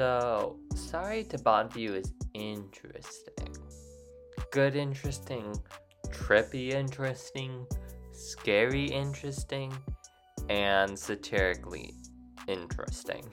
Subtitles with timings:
[0.00, 3.54] So, sorry to bother you is interesting.
[4.50, 5.54] Good, interesting,
[6.08, 7.66] trippy, interesting,
[8.10, 9.70] scary, interesting,
[10.48, 11.92] and satirically
[12.48, 13.26] interesting.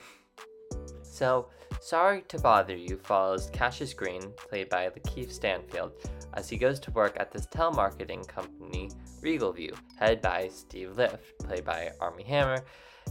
[1.03, 1.47] So,
[1.79, 5.93] Sorry to Bother You follows Cassius Green, played by Lakeith Stanfield,
[6.33, 8.91] as he goes to work at this telemarketing company,
[9.21, 12.65] Regal View, headed by Steve Lift, played by Armie Hammer,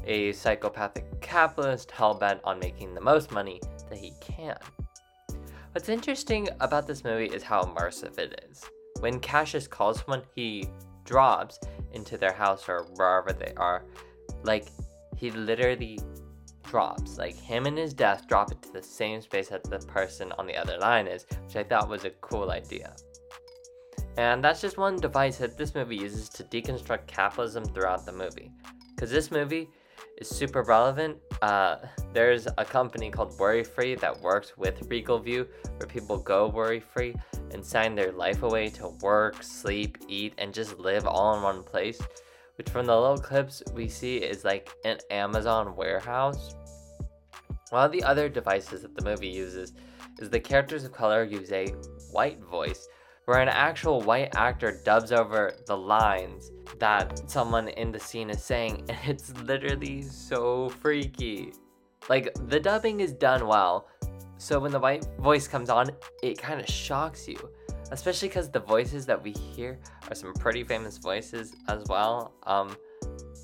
[0.07, 4.57] a psychopathic capitalist hell-bent on making the most money that he can.
[5.73, 8.65] What's interesting about this movie is how immersive it is.
[9.01, 10.69] When Cassius calls someone, he
[11.05, 11.59] drops
[11.93, 13.85] into their house or wherever they are.
[14.43, 14.69] Like,
[15.17, 15.99] he literally
[16.65, 17.19] drops.
[17.19, 20.57] Like, him and his death drop into the same space that the person on the
[20.57, 22.95] other line is, which I thought was a cool idea.
[24.17, 28.51] And that's just one device that this movie uses to deconstruct capitalism throughout the movie.
[28.95, 29.69] Because this movie
[30.19, 31.17] is super relevant.
[31.43, 31.77] Uh,
[32.13, 35.47] there's a company called Worry Free that works with Regal View,
[35.77, 37.15] where people go worry free
[37.53, 41.63] and sign their life away to work, sleep, eat, and just live all in one
[41.63, 42.01] place.
[42.57, 46.55] Which, from the little clips we see, is like an Amazon warehouse.
[47.71, 49.75] One of the other devices that the movie uses
[50.19, 51.75] is the characters of color use a
[52.11, 52.89] white voice
[53.27, 58.43] where an actual white actor dubs over the lines that someone in the scene is
[58.43, 61.53] saying, and it's literally so freaky.
[62.09, 63.89] Like, the dubbing is done well,
[64.39, 65.91] so when the white voice comes on,
[66.23, 67.37] it kind of shocks you.
[67.91, 72.33] Especially because the voices that we hear are some pretty famous voices as well.
[72.45, 72.77] Um,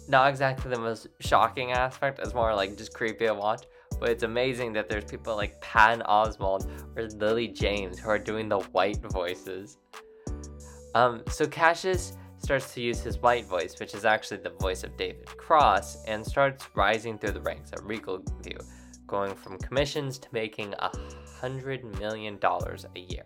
[0.08, 3.64] not exactly the most shocking aspect, it's more like just creepy to watch.
[4.02, 8.48] But it's amazing that there's people like Patton Oswalt or Lily James who are doing
[8.48, 9.78] the white voices.
[10.96, 14.96] Um, so Cassius starts to use his white voice, which is actually the voice of
[14.96, 18.58] David Cross, and starts rising through the ranks at Regal View,
[19.06, 20.90] going from commissions to making a
[21.40, 23.22] hundred million dollars a year,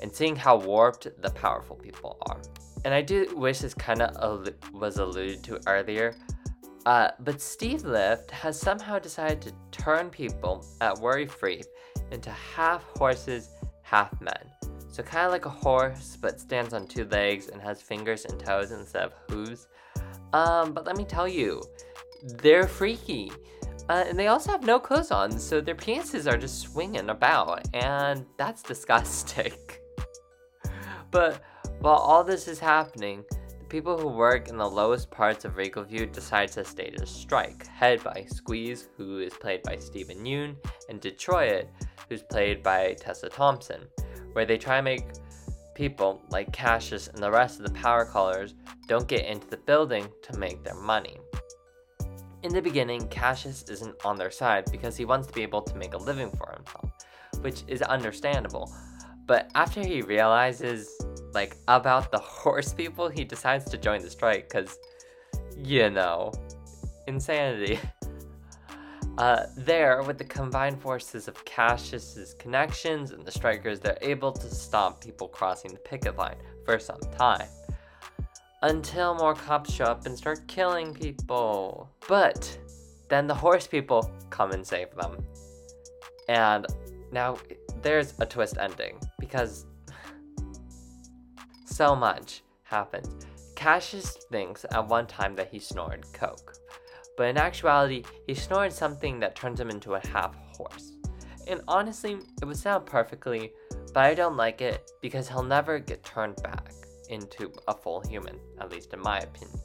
[0.00, 2.42] and seeing how warped the powerful people are.
[2.84, 6.16] And I do wish this kind of al- was alluded to earlier,
[6.86, 11.62] uh, but Steve Lift has somehow decided to turn people at Worry Free
[12.10, 13.50] into half horses,
[13.82, 14.50] half men.
[14.88, 18.38] So, kind of like a horse, but stands on two legs and has fingers and
[18.38, 19.68] toes instead of hooves.
[20.32, 21.62] Um, but let me tell you,
[22.22, 23.32] they're freaky.
[23.88, 27.66] Uh, and they also have no clothes on, so their penises are just swinging about,
[27.74, 29.52] and that's disgusting.
[31.10, 31.42] but
[31.80, 33.24] while all this is happening,
[33.72, 37.66] people who work in the lowest parts of Regal View decide to stage a strike,
[37.66, 40.54] headed by Squeeze, who is played by Steven Yeun,
[40.90, 41.68] and Detroit,
[42.06, 43.80] who's played by Tessa Thompson,
[44.34, 45.06] where they try to make
[45.74, 48.52] people like Cassius and the rest of the power callers
[48.88, 51.16] don't get into the building to make their money.
[52.42, 55.76] In the beginning, Cassius isn't on their side because he wants to be able to
[55.76, 56.90] make a living for himself,
[57.40, 58.70] which is understandable.
[59.24, 60.94] But after he realizes
[61.34, 64.78] like about the horse people, he decides to join the strike because,
[65.56, 66.32] you know,
[67.06, 67.78] insanity.
[69.18, 74.48] Uh, there, with the combined forces of Cassius's connections and the strikers, they're able to
[74.48, 77.46] stop people crossing the picket line for some time.
[78.62, 81.90] Until more cops show up and start killing people.
[82.08, 82.58] But
[83.08, 85.18] then the horse people come and save them.
[86.28, 86.64] And
[87.10, 87.36] now
[87.82, 89.66] there's a twist ending because
[91.72, 93.26] so much happens.
[93.56, 96.54] Cassius thinks at one time that he snorted coke,
[97.16, 100.92] but in actuality, he snorted something that turns him into a half horse.
[101.46, 103.52] And honestly, it would sound perfectly,
[103.94, 106.72] but I don't like it because he'll never get turned back
[107.08, 109.58] into a full human, at least in my opinion.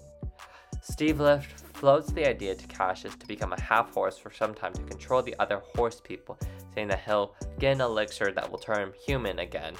[0.81, 4.73] Steve Lift floats the idea to Cassius to become a half horse for some time
[4.73, 6.37] to control the other horse people,
[6.73, 9.73] saying that he'll get an elixir that will turn him human again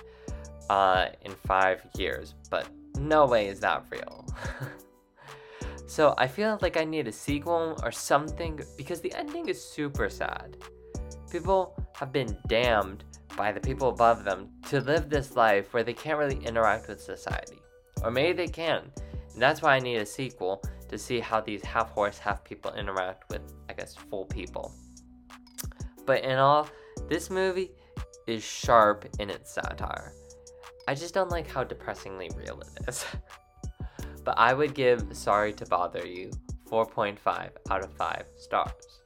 [0.70, 2.68] uh, in five years, but
[3.00, 4.26] no way is that real.
[5.88, 10.10] so I feel like I need a sequel or something because the ending is super
[10.10, 10.58] sad.
[11.32, 13.04] People have been damned
[13.36, 17.02] by the people above them to live this life where they can't really interact with
[17.02, 17.62] society.
[18.04, 18.92] Or maybe they can.
[19.34, 22.74] And that's why I need a sequel to see how these half horse, half people
[22.74, 24.74] interact with, I guess, full people.
[26.06, 26.68] But in all,
[27.10, 27.72] this movie
[28.26, 30.14] is sharp in its satire.
[30.88, 33.06] I just don't like how depressingly real it is.
[34.24, 36.32] but I would give Sorry to Bother You
[36.70, 39.02] 4.5 out of 5 stars.